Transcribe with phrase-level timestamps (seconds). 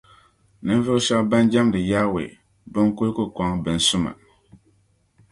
[0.65, 2.23] ninvuɣ’ shɛb’ bɛn jɛmdi Yawɛ
[2.71, 4.11] bɛn’ kul ku kɔŋ binsuma.